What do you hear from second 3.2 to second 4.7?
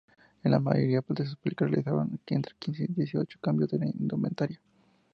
cambios de indumentaria.